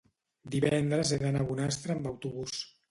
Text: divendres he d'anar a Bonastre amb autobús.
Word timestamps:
divendres 0.55 1.11
he 1.11 1.21
d'anar 1.27 1.45
a 1.47 1.49
Bonastre 1.53 1.99
amb 1.99 2.13
autobús. 2.15 2.67